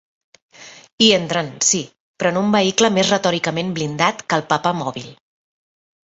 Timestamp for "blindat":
3.75-4.23